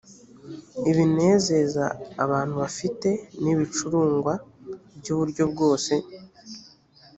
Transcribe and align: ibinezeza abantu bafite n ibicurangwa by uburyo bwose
ibinezeza 0.89 1.85
abantu 2.23 2.53
bafite 2.63 3.09
n 3.41 3.43
ibicurangwa 3.53 4.33
by 4.99 5.07
uburyo 5.13 5.43
bwose 5.51 5.93